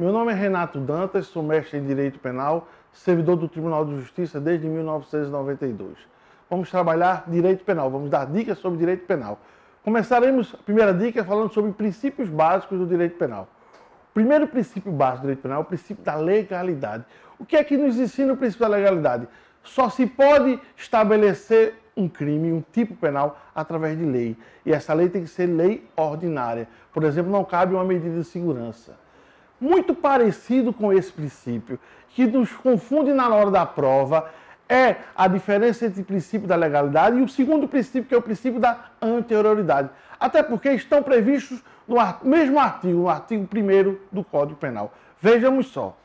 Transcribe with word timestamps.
Meu 0.00 0.14
nome 0.14 0.32
é 0.32 0.34
Renato 0.34 0.80
Dantas, 0.80 1.26
sou 1.26 1.42
mestre 1.42 1.76
em 1.76 1.84
Direito 1.84 2.18
Penal, 2.18 2.66
servidor 2.90 3.36
do 3.36 3.46
Tribunal 3.46 3.84
de 3.84 3.96
Justiça 3.96 4.40
desde 4.40 4.66
1992. 4.66 5.94
Vamos 6.48 6.70
trabalhar 6.70 7.24
direito 7.28 7.62
penal, 7.66 7.90
vamos 7.90 8.08
dar 8.08 8.24
dicas 8.24 8.56
sobre 8.56 8.78
direito 8.78 9.04
penal. 9.04 9.38
Começaremos 9.84 10.54
a 10.54 10.62
primeira 10.62 10.94
dica 10.94 11.22
falando 11.22 11.52
sobre 11.52 11.72
princípios 11.72 12.30
básicos 12.30 12.78
do 12.78 12.86
direito 12.86 13.18
penal. 13.18 13.46
O 14.10 14.14
primeiro 14.14 14.48
princípio 14.48 14.90
básico 14.90 15.18
do 15.18 15.22
direito 15.24 15.42
penal 15.42 15.58
é 15.58 15.60
o 15.60 15.66
princípio 15.66 16.02
da 16.02 16.16
legalidade. 16.16 17.04
O 17.38 17.44
que 17.44 17.54
é 17.54 17.62
que 17.62 17.76
nos 17.76 17.98
ensina 17.98 18.32
o 18.32 18.38
princípio 18.38 18.66
da 18.66 18.74
legalidade? 18.74 19.28
Só 19.62 19.90
se 19.90 20.06
pode 20.06 20.58
estabelecer 20.78 21.74
um 21.94 22.08
crime, 22.08 22.50
um 22.50 22.64
tipo 22.72 22.96
penal, 22.96 23.38
através 23.54 23.98
de 23.98 24.06
lei. 24.06 24.34
E 24.64 24.72
essa 24.72 24.94
lei 24.94 25.10
tem 25.10 25.24
que 25.24 25.28
ser 25.28 25.44
lei 25.44 25.86
ordinária. 25.94 26.66
Por 26.90 27.04
exemplo, 27.04 27.30
não 27.30 27.44
cabe 27.44 27.74
uma 27.74 27.84
medida 27.84 28.16
de 28.16 28.24
segurança. 28.24 28.98
Muito 29.60 29.94
parecido 29.94 30.72
com 30.72 30.92
esse 30.92 31.12
princípio, 31.12 31.78
que 32.08 32.26
nos 32.26 32.50
confunde 32.52 33.12
na 33.12 33.28
hora 33.28 33.50
da 33.50 33.66
prova, 33.66 34.30
é 34.68 34.96
a 35.16 35.26
diferença 35.26 35.84
entre 35.84 36.02
o 36.02 36.04
princípio 36.04 36.46
da 36.46 36.54
legalidade 36.54 37.18
e 37.18 37.22
o 37.22 37.28
segundo 37.28 37.66
princípio, 37.66 38.04
que 38.04 38.14
é 38.14 38.18
o 38.18 38.22
princípio 38.22 38.60
da 38.60 38.86
anterioridade. 39.02 39.90
Até 40.18 40.42
porque 40.42 40.70
estão 40.70 41.02
previstos 41.02 41.62
no 41.88 41.96
mesmo 42.22 42.58
artigo, 42.58 43.00
no 43.00 43.08
artigo 43.08 43.48
1 43.52 43.96
do 44.12 44.22
Código 44.22 44.58
Penal. 44.58 44.92
Vejamos 45.20 45.66
só. 45.66 45.96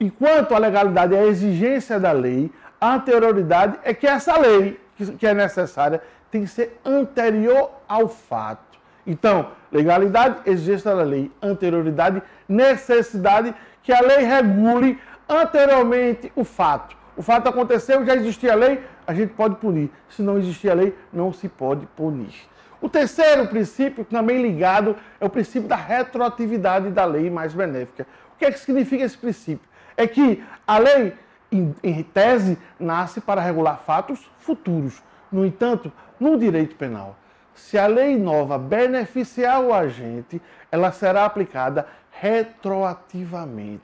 Enquanto 0.00 0.54
a 0.54 0.58
legalidade 0.58 1.14
é 1.14 1.20
a 1.20 1.26
exigência 1.26 1.98
da 1.98 2.12
lei, 2.12 2.50
a 2.80 2.94
anterioridade 2.94 3.78
é 3.84 3.94
que 3.94 4.06
essa 4.06 4.36
lei 4.36 4.80
que 5.18 5.26
é 5.26 5.32
necessária 5.32 6.02
tem 6.30 6.42
que 6.42 6.48
ser 6.48 6.78
anterior 6.84 7.70
ao 7.88 8.08
fato. 8.08 8.78
Então, 9.06 9.50
legalidade, 9.70 10.40
exigência 10.46 10.94
da 10.94 11.02
lei, 11.02 11.30
anterioridade, 11.40 12.22
necessidade 12.48 13.54
que 13.82 13.92
a 13.92 14.00
lei 14.00 14.24
regule 14.24 14.98
anteriormente 15.28 16.32
o 16.34 16.44
fato. 16.44 16.96
O 17.16 17.22
fato 17.22 17.48
aconteceu, 17.48 18.04
já 18.04 18.14
existia 18.14 18.52
a 18.52 18.56
lei, 18.56 18.82
a 19.06 19.14
gente 19.14 19.32
pode 19.32 19.56
punir. 19.56 19.90
Se 20.08 20.22
não 20.22 20.38
existia 20.38 20.72
a 20.72 20.74
lei, 20.74 20.94
não 21.12 21.32
se 21.32 21.48
pode 21.48 21.86
punir. 21.96 22.34
O 22.80 22.88
terceiro 22.88 23.46
princípio, 23.46 24.04
também 24.04 24.42
ligado, 24.42 24.96
é 25.20 25.24
o 25.24 25.30
princípio 25.30 25.68
da 25.68 25.76
retroatividade 25.76 26.90
da 26.90 27.04
lei 27.04 27.30
mais 27.30 27.54
benéfica. 27.54 28.06
O 28.34 28.38
que 28.38 28.44
é 28.44 28.50
que 28.50 28.58
significa 28.58 29.04
esse 29.04 29.16
princípio? 29.16 29.66
É 29.96 30.06
que 30.06 30.42
a 30.66 30.78
lei 30.78 31.14
em 31.50 32.02
tese, 32.02 32.58
nasce 32.78 33.20
para 33.20 33.40
regular 33.40 33.78
fatos 33.86 34.28
futuros. 34.38 35.02
No 35.30 35.44
entanto, 35.44 35.92
no 36.18 36.38
direito 36.38 36.76
penal, 36.76 37.16
se 37.56 37.78
a 37.78 37.86
lei 37.86 38.16
nova 38.16 38.58
beneficiar 38.58 39.60
o 39.60 39.72
agente, 39.72 40.40
ela 40.70 40.92
será 40.92 41.24
aplicada 41.24 41.86
retroativamente. 42.12 43.82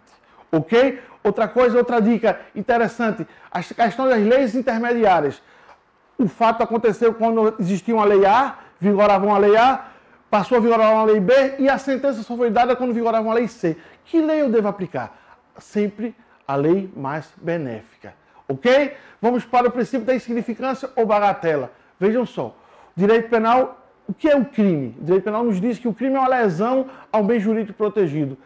Ok? 0.52 1.00
Outra 1.24 1.48
coisa, 1.48 1.78
outra 1.78 2.00
dica 2.00 2.38
interessante: 2.54 3.26
a 3.50 3.62
questão 3.62 4.06
das 4.08 4.20
leis 4.20 4.54
intermediárias. 4.54 5.42
O 6.18 6.28
fato 6.28 6.62
aconteceu 6.62 7.14
quando 7.14 7.56
existia 7.58 7.94
uma 7.94 8.04
lei 8.04 8.24
A, 8.26 8.58
vigorava 8.78 9.26
uma 9.26 9.38
lei 9.38 9.56
A, 9.56 9.86
passou 10.30 10.58
a 10.58 10.60
vigorar 10.60 10.92
uma 10.92 11.04
lei 11.04 11.18
B 11.18 11.56
e 11.58 11.68
a 11.68 11.78
sentença 11.78 12.22
só 12.22 12.36
foi 12.36 12.50
dada 12.50 12.76
quando 12.76 12.92
vigorava 12.92 13.26
uma 13.26 13.34
lei 13.34 13.48
C. 13.48 13.76
Que 14.04 14.20
lei 14.20 14.42
eu 14.42 14.50
devo 14.50 14.68
aplicar? 14.68 15.18
Sempre 15.58 16.14
a 16.46 16.54
lei 16.54 16.92
mais 16.94 17.32
benéfica. 17.36 18.14
Ok? 18.46 18.94
Vamos 19.20 19.44
para 19.44 19.68
o 19.68 19.70
princípio 19.70 20.04
da 20.04 20.14
insignificância 20.14 20.90
ou 20.94 21.06
bagatela. 21.06 21.72
Vejam 21.98 22.26
só, 22.26 22.54
direito 22.96 23.28
penal, 23.28 23.86
o 24.08 24.14
que 24.14 24.28
é 24.28 24.36
o 24.36 24.44
crime? 24.44 24.96
Direito 25.00 25.24
penal 25.24 25.44
nos 25.44 25.60
diz 25.60 25.78
que 25.78 25.88
o 25.88 25.94
crime 25.94 26.16
é 26.16 26.18
uma 26.18 26.28
lesão 26.28 26.86
ao 27.10 27.22
bem 27.24 27.38
jurídico 27.40 27.76
protegido. 27.76 28.36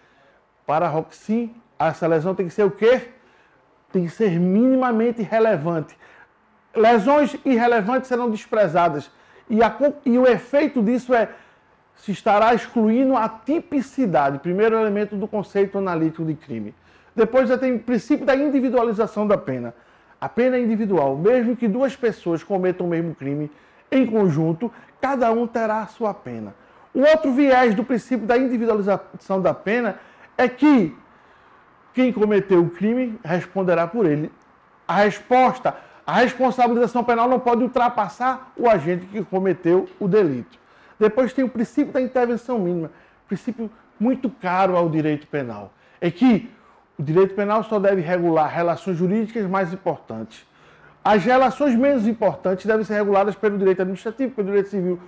Para 0.66 0.86
a 0.86 0.88
Roxin, 0.88 1.54
essa 1.78 2.06
lesão 2.06 2.34
tem 2.34 2.46
que 2.46 2.54
ser 2.54 2.64
o 2.64 2.70
quê? 2.70 3.08
Tem 3.92 4.04
que 4.04 4.10
ser 4.10 4.38
minimamente 4.38 5.22
relevante. 5.22 5.96
Lesões 6.74 7.36
irrelevantes 7.44 8.08
serão 8.08 8.30
desprezadas. 8.30 9.10
E, 9.48 9.62
a, 9.62 9.74
e 10.04 10.18
o 10.18 10.26
efeito 10.26 10.82
disso 10.82 11.14
é 11.14 11.30
se 11.94 12.12
estará 12.12 12.54
excluindo 12.54 13.16
a 13.16 13.28
tipicidade, 13.28 14.38
primeiro 14.38 14.76
elemento 14.76 15.16
do 15.16 15.26
conceito 15.26 15.78
analítico 15.78 16.24
de 16.24 16.34
crime. 16.34 16.74
Depois 17.14 17.48
já 17.48 17.56
tem 17.56 17.76
o 17.76 17.78
princípio 17.78 18.26
da 18.26 18.36
individualização 18.36 19.26
da 19.26 19.38
pena. 19.38 19.74
A 20.20 20.28
pena 20.28 20.56
é 20.56 20.60
individual, 20.60 21.16
mesmo 21.16 21.56
que 21.56 21.66
duas 21.66 21.96
pessoas 21.96 22.42
cometam 22.42 22.86
o 22.86 22.90
mesmo 22.90 23.14
crime 23.14 23.50
em 23.90 24.06
conjunto, 24.06 24.72
cada 25.00 25.30
um 25.32 25.46
terá 25.46 25.80
a 25.80 25.86
sua 25.86 26.12
pena. 26.12 26.54
O 26.94 27.00
outro 27.00 27.32
viés 27.32 27.74
do 27.74 27.84
princípio 27.84 28.26
da 28.26 28.38
individualização 28.38 29.40
da 29.40 29.52
pena 29.52 29.96
é 30.36 30.48
que 30.48 30.96
quem 31.92 32.12
cometeu 32.12 32.62
o 32.62 32.70
crime 32.70 33.18
responderá 33.24 33.86
por 33.86 34.06
ele. 34.06 34.30
A 34.86 34.96
resposta, 34.96 35.76
a 36.06 36.14
responsabilização 36.14 37.02
penal 37.02 37.28
não 37.28 37.40
pode 37.40 37.62
ultrapassar 37.62 38.52
o 38.56 38.68
agente 38.68 39.06
que 39.06 39.24
cometeu 39.24 39.88
o 39.98 40.06
delito. 40.06 40.58
Depois 40.98 41.32
tem 41.32 41.44
o 41.44 41.48
princípio 41.48 41.92
da 41.92 42.00
intervenção 42.00 42.58
mínima, 42.58 42.90
princípio 43.26 43.70
muito 43.98 44.30
caro 44.30 44.76
ao 44.76 44.88
direito 44.88 45.26
penal. 45.26 45.72
É 46.00 46.10
que 46.10 46.50
o 46.98 47.02
direito 47.02 47.34
penal 47.34 47.62
só 47.64 47.78
deve 47.78 48.00
regular 48.00 48.48
relações 48.48 48.96
jurídicas 48.96 49.46
mais 49.46 49.72
importantes. 49.72 50.46
As 51.06 51.24
relações 51.24 51.76
menos 51.76 52.04
importantes 52.04 52.66
devem 52.66 52.84
ser 52.84 52.94
reguladas 52.94 53.36
pelo 53.36 53.56
direito 53.56 53.80
administrativo, 53.80 54.34
pelo 54.34 54.48
direito 54.48 54.70
civil. 54.70 54.98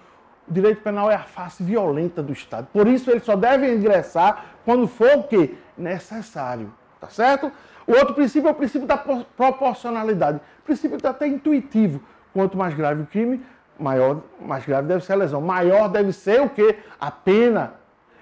O 0.48 0.53
direito 0.53 0.81
penal 0.81 1.10
é 1.10 1.16
a 1.16 1.25
face 1.25 1.60
violenta 1.60 2.22
do 2.22 2.32
Estado. 2.32 2.69
Por 2.72 2.86
isso, 2.86 3.10
ele 3.10 3.19
só 3.19 3.34
deve 3.34 3.75
ingressar 3.75 4.44
quando 4.64 4.86
for 4.86 5.10
o 5.16 5.25
quê? 5.25 5.56
Necessário. 5.76 6.72
Tá 7.00 7.09
certo? 7.09 7.50
O 7.84 7.94
outro 7.94 8.14
princípio 8.14 8.47
é 8.47 8.53
o 8.53 8.54
princípio 8.54 8.86
da 8.86 8.97
proporcionalidade. 8.97 10.38
O 10.60 10.62
princípio 10.66 10.97
até 11.03 11.26
intuitivo. 11.26 12.00
Quanto 12.32 12.56
mais 12.56 12.75
grave 12.75 13.03
o 13.03 13.06
crime, 13.06 13.44
maior, 13.76 14.22
mais 14.41 14.65
grave 14.65 14.86
deve 14.86 15.04
ser 15.04 15.15
a 15.15 15.16
lesão. 15.16 15.41
Maior 15.41 15.88
deve 15.88 16.12
ser 16.12 16.41
o 16.41 16.48
quê? 16.48 16.78
A 17.00 17.10
pena. 17.10 17.72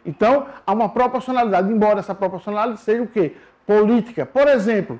Então, 0.03 0.47
há 0.67 0.73
uma 0.73 0.89
proporcionalidade, 0.89 1.71
embora 1.71 1.99
essa 1.99 2.15
proporcionalidade 2.15 2.81
seja 2.81 3.03
o 3.03 3.07
quê? 3.07 3.37
política. 3.67 4.25
Por 4.25 4.49
exemplo, 4.49 4.99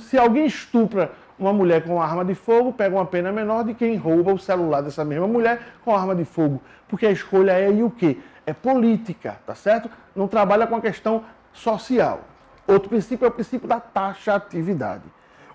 se 0.00 0.18
alguém 0.18 0.44
estupra 0.46 1.12
uma 1.40 1.52
mulher 1.52 1.82
com 1.84 2.00
arma 2.00 2.24
de 2.24 2.34
fogo, 2.34 2.72
pega 2.72 2.94
uma 2.94 3.06
pena 3.06 3.32
menor 3.32 3.64
de 3.64 3.74
quem 3.74 3.96
rouba 3.96 4.32
o 4.32 4.38
celular 4.38 4.82
dessa 4.82 5.04
mesma 5.04 5.26
mulher 5.26 5.60
com 5.84 5.94
arma 5.94 6.14
de 6.14 6.24
fogo. 6.24 6.60
Porque 6.88 7.06
a 7.06 7.10
escolha 7.10 7.52
é 7.52 7.66
aí 7.66 7.82
o 7.82 7.90
quê? 7.90 8.18
É 8.46 8.52
política, 8.52 9.38
tá 9.46 9.54
certo? 9.54 9.90
Não 10.14 10.28
trabalha 10.28 10.66
com 10.66 10.76
a 10.76 10.80
questão 10.80 11.24
social. 11.52 12.20
Outro 12.66 12.88
princípio 12.88 13.24
é 13.24 13.28
o 13.28 13.32
princípio 13.32 13.66
da 13.66 13.80
taxatividade. 13.80 15.04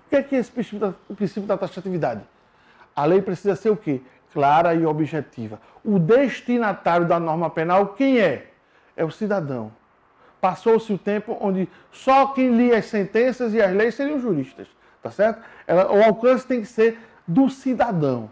O 0.06 0.10
que 0.10 0.16
é, 0.16 0.22
que 0.22 0.36
é 0.36 0.38
esse 0.38 0.50
princípio 0.50 0.80
da, 0.80 0.94
o 1.08 1.14
princípio 1.14 1.46
da 1.46 1.56
taxatividade? 1.56 2.22
A 2.94 3.04
lei 3.04 3.22
precisa 3.22 3.54
ser 3.56 3.70
o 3.70 3.76
quê? 3.76 4.00
Clara 4.32 4.74
e 4.74 4.84
objetiva. 4.84 5.60
O 5.84 5.98
destinatário 5.98 7.06
da 7.06 7.18
norma 7.18 7.48
penal, 7.48 7.88
quem 7.88 8.18
é? 8.18 8.50
É 8.96 9.04
o 9.04 9.10
cidadão 9.10 9.72
passou-se 10.46 10.92
o 10.92 10.98
tempo 10.98 11.36
onde 11.40 11.68
só 11.90 12.28
quem 12.28 12.56
lia 12.56 12.78
as 12.78 12.86
sentenças 12.86 13.52
e 13.52 13.60
as 13.60 13.72
leis 13.72 13.96
seriam 13.96 14.20
juristas, 14.20 14.68
tá 15.06 15.10
certo? 15.10 15.40
Ela, 15.66 15.92
o 15.92 16.02
alcance 16.02 16.46
tem 16.46 16.60
que 16.60 16.66
ser 16.66 16.98
do 17.26 17.48
cidadão. 17.48 18.30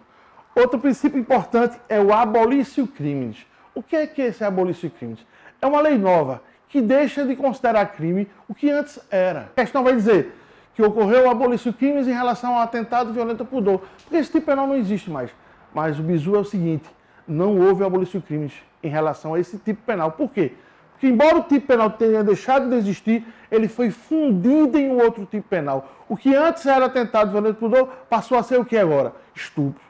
Outro 0.55 0.79
princípio 0.79 1.19
importante 1.19 1.79
é 1.89 2.01
o 2.01 2.13
abolício 2.13 2.87
crimes. 2.87 3.47
O 3.75 3.83
que 3.83 3.97
é 3.97 4.07
que 4.07 4.23
é 4.23 4.27
esse 4.27 4.45
abolício 4.45 4.91
crimes? 4.91 5.19
É 5.61 5.67
uma 5.67 5.81
lei 5.81 5.97
nova 5.99 6.43
que 6.69 6.81
deixa 6.81 7.25
de 7.25 7.37
considerar 7.37 7.87
crime 7.87 8.29
o 8.49 8.55
que 8.55 8.71
antes 8.71 8.99
era. 9.11 9.51
A 9.57 9.61
questão 9.61 9.83
vai 9.83 9.95
dizer 9.95 10.37
que 10.75 10.83
ocorreu 10.83 11.27
o 11.27 11.31
abolício 11.31 11.73
crimes 11.73 12.09
em 12.09 12.13
relação 12.13 12.55
ao 12.55 12.63
atentado 12.63 13.13
violento 13.13 13.45
por 13.45 13.61
dor, 13.61 13.83
porque 14.03 14.17
esse 14.17 14.31
tipo 14.31 14.47
penal 14.47 14.67
não 14.67 14.77
existe 14.77 15.11
mais. 15.11 15.31
Mas 15.73 15.99
o 15.99 16.03
bizu 16.03 16.35
é 16.35 16.39
o 16.39 16.45
seguinte, 16.45 16.89
não 17.27 17.59
houve 17.59 17.85
abolício 17.85 18.21
crimes 18.21 18.53
em 18.83 18.89
relação 18.89 19.35
a 19.35 19.41
esse 19.41 19.59
tipo 19.59 19.83
penal. 19.83 20.13
Por 20.13 20.31
quê? 20.31 20.55
Que 20.99 21.07
embora 21.07 21.39
o 21.39 21.43
tipo 21.43 21.67
penal 21.67 21.91
tenha 21.91 22.23
deixado 22.23 22.69
de 22.69 22.77
existir, 22.77 23.27
ele 23.51 23.69
foi 23.69 23.91
fundido 23.91 24.79
em 24.79 24.91
um 24.91 24.99
outro 24.99 25.27
tipo 25.27 25.49
penal. 25.49 25.93
O 26.09 26.17
que 26.17 26.35
antes 26.35 26.65
era 26.67 26.87
atentado 26.87 27.31
violento 27.31 27.57
por 27.57 27.71
dor, 27.71 27.89
passou 28.09 28.39
a 28.39 28.43
ser 28.43 28.59
o 28.59 28.65
que 28.65 28.77
agora? 28.77 29.13
Estupro. 29.35 29.83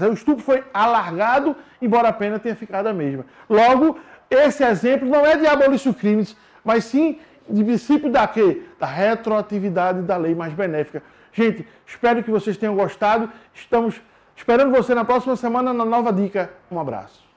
O 0.00 0.12
estupro 0.12 0.42
foi 0.42 0.64
alargado, 0.72 1.54
embora 1.80 2.08
a 2.08 2.12
pena 2.12 2.38
tenha 2.38 2.56
ficado 2.56 2.86
a 2.86 2.92
mesma. 2.94 3.26
Logo, 3.48 3.98
esse 4.30 4.64
exemplo 4.64 5.08
não 5.08 5.26
é 5.26 5.36
de 5.36 5.46
abolício 5.46 5.92
crimes, 5.92 6.34
mas 6.64 6.84
sim 6.84 7.18
de 7.48 7.62
princípio 7.62 8.10
da 8.10 8.26
quê? 8.26 8.62
Da 8.78 8.86
retroatividade 8.86 10.02
da 10.02 10.16
lei 10.16 10.34
mais 10.34 10.52
benéfica. 10.54 11.02
Gente, 11.32 11.66
espero 11.86 12.22
que 12.22 12.30
vocês 12.30 12.56
tenham 12.56 12.74
gostado. 12.74 13.30
Estamos 13.54 14.00
esperando 14.36 14.70
você 14.70 14.94
na 14.94 15.04
próxima 15.04 15.36
semana 15.36 15.72
na 15.72 15.84
nova 15.84 16.12
dica. 16.12 16.50
Um 16.70 16.80
abraço. 16.80 17.31